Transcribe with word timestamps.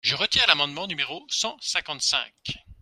Je 0.03 0.15
retire 0.15 0.45
l’amendement 0.47 0.87
numéro 0.87 1.23
cent 1.29 1.57
cinquante-cinq. 1.61 2.55